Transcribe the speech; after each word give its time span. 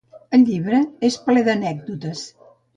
El 0.37 0.45
llibre 0.47 0.79
és 1.11 1.19
ple 1.29 1.45
d’anècdotes. 1.51 2.27